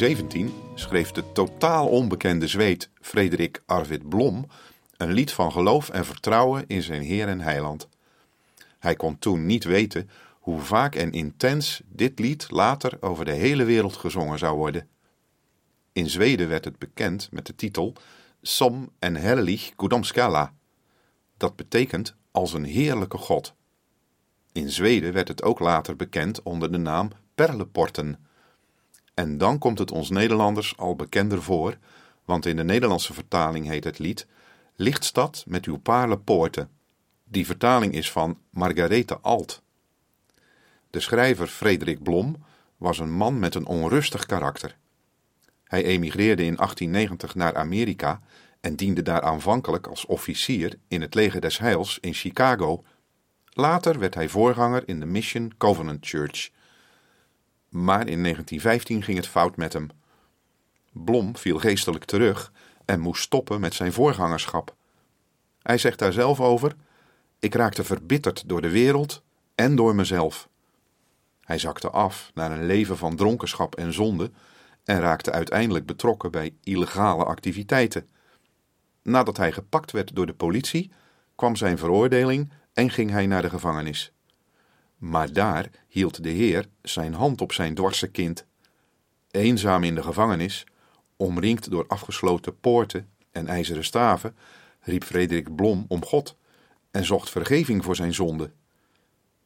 [0.00, 4.46] 1917 schreef de totaal onbekende Zweed Frederik Arvid Blom
[4.96, 7.88] een lied van geloof en vertrouwen in zijn Heer en Heiland.
[8.78, 13.64] Hij kon toen niet weten hoe vaak en intens dit lied later over de hele
[13.64, 14.88] wereld gezongen zou worden.
[15.92, 17.94] In Zweden werd het bekend met de titel
[18.42, 20.54] Som en Herrlich Gudomskala.
[21.36, 23.54] Dat betekent als een heerlijke God.
[24.52, 28.28] In Zweden werd het ook later bekend onder de naam Perleporten.
[29.20, 31.76] En dan komt het ons Nederlanders al bekender voor,
[32.24, 34.26] want in de Nederlandse vertaling heet het lied
[34.76, 35.80] Lichtstad met uw
[36.24, 36.70] poorten.
[37.24, 39.62] Die vertaling is van Margarethe Alt.
[40.90, 42.44] De schrijver Frederik Blom
[42.76, 44.76] was een man met een onrustig karakter.
[45.64, 48.20] Hij emigreerde in 1890 naar Amerika
[48.60, 52.84] en diende daar aanvankelijk als officier in het leger des Heils in Chicago.
[53.48, 56.50] Later werd hij voorganger in de Mission Covenant Church.
[57.70, 59.88] Maar in 1915 ging het fout met hem.
[60.92, 62.52] Blom viel geestelijk terug
[62.84, 64.74] en moest stoppen met zijn voorgangerschap.
[65.62, 66.76] Hij zegt daar zelf over:
[67.38, 69.22] Ik raakte verbitterd door de wereld
[69.54, 70.48] en door mezelf.
[71.40, 74.30] Hij zakte af naar een leven van dronkenschap en zonde
[74.84, 78.08] en raakte uiteindelijk betrokken bij illegale activiteiten.
[79.02, 80.90] Nadat hij gepakt werd door de politie,
[81.34, 84.12] kwam zijn veroordeling en ging hij naar de gevangenis.
[85.00, 88.46] Maar daar hield de Heer zijn hand op zijn dwarse kind.
[89.30, 90.64] Eenzaam in de gevangenis,
[91.16, 94.36] omringd door afgesloten poorten en ijzeren staven,
[94.80, 96.36] riep Frederik Blom om God
[96.90, 98.50] en zocht vergeving voor zijn zonde.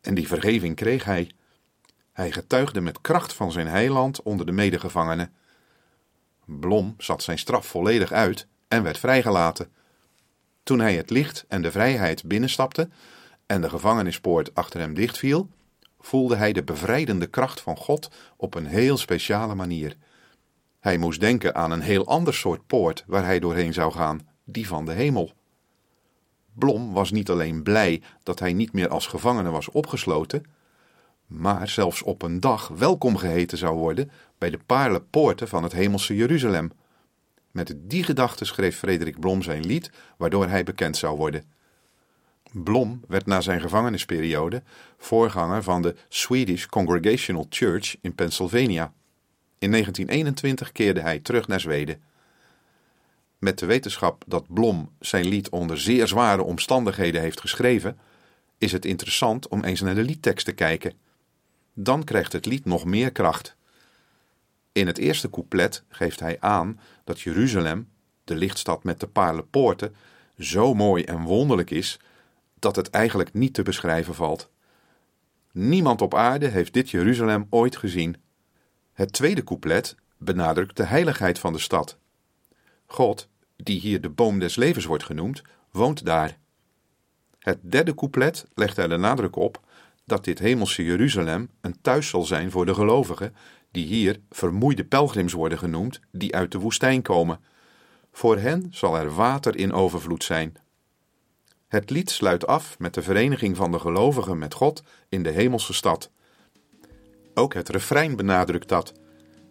[0.00, 1.30] En die vergeving kreeg hij.
[2.12, 5.32] Hij getuigde met kracht van zijn heiland onder de medegevangenen.
[6.44, 9.72] Blom zat zijn straf volledig uit en werd vrijgelaten.
[10.62, 12.88] Toen hij het licht en de vrijheid binnenstapte
[13.50, 15.48] en de gevangenispoort achter hem dichtviel,
[16.00, 19.96] voelde hij de bevrijdende kracht van God op een heel speciale manier.
[20.80, 24.66] Hij moest denken aan een heel ander soort poort waar hij doorheen zou gaan, die
[24.66, 25.32] van de hemel.
[26.52, 30.44] Blom was niet alleen blij dat hij niet meer als gevangene was opgesloten,
[31.26, 35.72] maar zelfs op een dag welkom geheten zou worden bij de paarle poorten van het
[35.72, 36.72] hemelse Jeruzalem.
[37.50, 41.58] Met die gedachte schreef Frederik Blom zijn lied, waardoor hij bekend zou worden.
[42.52, 44.62] Blom werd na zijn gevangenisperiode
[44.98, 48.92] voorganger van de Swedish Congregational Church in Pennsylvania.
[49.58, 52.02] In 1921 keerde hij terug naar Zweden.
[53.38, 57.98] Met de wetenschap dat Blom zijn lied onder zeer zware omstandigheden heeft geschreven,
[58.58, 60.92] is het interessant om eens naar de liedtekst te kijken.
[61.74, 63.56] Dan krijgt het lied nog meer kracht.
[64.72, 67.88] In het eerste couplet geeft hij aan dat Jeruzalem,
[68.24, 69.94] de lichtstad met de paarle poorten,
[70.38, 71.98] zo mooi en wonderlijk is
[72.60, 74.50] dat het eigenlijk niet te beschrijven valt.
[75.52, 78.16] Niemand op aarde heeft dit Jeruzalem ooit gezien.
[78.92, 81.98] Het tweede couplet benadrukt de heiligheid van de stad.
[82.86, 86.38] God, die hier de boom des levens wordt genoemd, woont daar.
[87.38, 89.60] Het derde couplet legt er de nadruk op
[90.04, 93.34] dat dit hemelse Jeruzalem een thuis zal zijn voor de gelovigen,
[93.70, 97.40] die hier vermoeide pelgrims worden genoemd, die uit de woestijn komen.
[98.12, 100.56] Voor hen zal er water in overvloed zijn.
[101.70, 105.72] Het lied sluit af met de vereniging van de gelovigen met God in de hemelse
[105.72, 106.10] stad.
[107.34, 108.92] Ook het refrein benadrukt dat.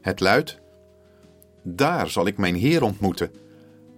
[0.00, 0.60] Het luidt:
[1.62, 3.30] Daar zal ik mijn Heer ontmoeten,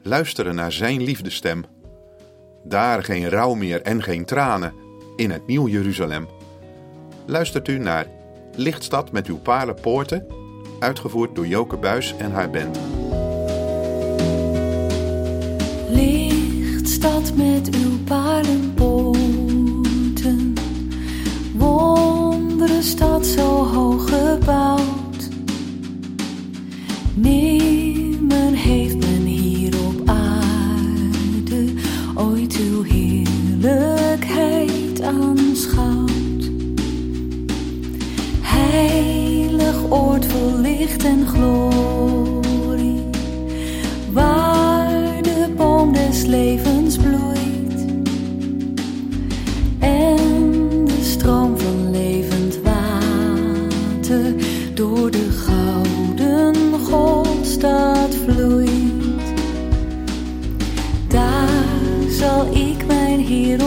[0.02, 1.64] luisteren naar Zijn liefdestem.
[2.64, 4.74] Daar geen rouw meer en geen tranen
[5.16, 6.28] in het nieuw Jeruzalem.
[7.26, 8.06] Luistert u naar
[8.54, 10.26] Lichtstad met uw pale poorten,
[10.78, 12.78] uitgevoerd door Joke Buis en haar band.
[15.88, 17.85] Lichtstad met uw
[39.90, 43.02] oord vol licht en glorie,
[44.12, 47.86] waar de boom des levens bloeit
[49.78, 54.34] en de stroom van levend water
[54.74, 59.34] door de gouden golfstad vloeit.
[61.08, 63.65] Daar zal ik mijn Heer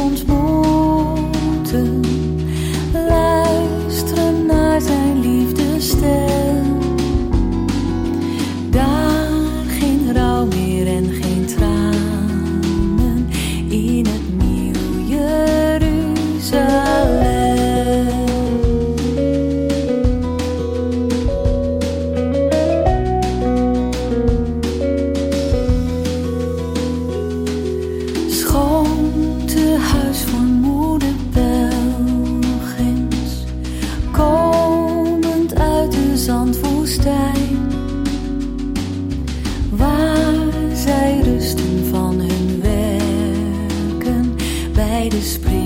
[45.20, 45.59] te spreken.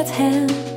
[0.00, 0.69] at hand.